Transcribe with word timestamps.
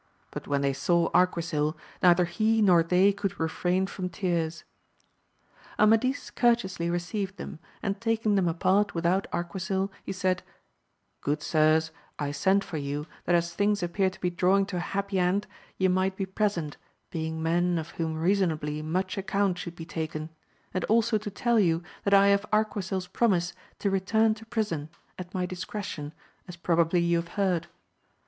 But 0.31 0.47
when 0.47 0.61
they 0.61 0.73
saw 0.73 1.11
Arquisil, 1.11 1.77
neither 2.01 2.25
he 2.25 2.59
nor 2.59 2.81
they 2.81 3.13
could 3.13 3.39
refrain 3.39 3.85
from 3.85 4.09
tears. 4.09 4.63
Amadis 5.77 6.31
courteously 6.31 6.89
received 6.89 7.37
them, 7.37 7.59
and 7.83 8.01
taking 8.01 8.33
them 8.33 8.47
apart 8.47 8.95
without 8.95 9.27
Arquisil, 9.31 9.91
he 10.03 10.11
said, 10.11 10.41
Good 11.21 11.43
sirs, 11.43 11.91
1 12.19 12.33
sent 12.33 12.63
for 12.63 12.77
you, 12.77 13.05
that 13.25 13.35
as 13.35 13.53
things 13.53 13.83
appear 13.83 14.09
to 14.09 14.19
be 14.19 14.31
drawing 14.31 14.65
to 14.65 14.77
a 14.77 14.79
happy 14.79 15.19
end, 15.19 15.45
ye 15.77 15.87
might 15.87 16.15
be 16.15 16.25
present, 16.25 16.77
being 17.11 17.43
men 17.43 17.77
of 17.77 17.89
whom 17.91 18.17
reasonably 18.17 18.81
much 18.81 19.19
account 19.19 19.59
should 19.59 19.75
be 19.75 19.85
taken; 19.85 20.31
and 20.73 20.83
also 20.85 21.19
to 21.19 21.29
tell 21.29 21.59
you, 21.59 21.83
that 22.05 22.13
I 22.15 22.29
have 22.29 22.47
ArquisiFs 22.51 23.13
promise 23.13 23.53
to 23.77 23.91
return 23.91 24.33
to 24.33 24.47
prison, 24.47 24.89
at 25.19 25.31
my 25.35 25.45
discretion, 25.45 26.11
as 26.47 26.55
probably 26.55 27.01
you 27.01 27.17
have 27.17 27.27
heard. 27.37 27.67